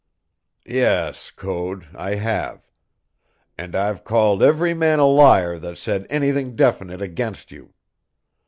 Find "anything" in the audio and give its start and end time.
6.09-6.55